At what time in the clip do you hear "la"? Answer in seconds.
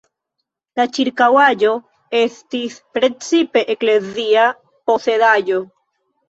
0.79-0.85